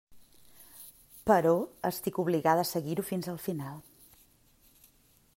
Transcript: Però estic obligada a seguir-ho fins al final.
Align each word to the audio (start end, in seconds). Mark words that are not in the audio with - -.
Però 1.31 1.51
estic 1.89 2.17
obligada 2.23 2.63
a 2.65 2.69
seguir-ho 2.69 3.05
fins 3.11 3.29
al 3.33 3.37
final. 3.43 3.77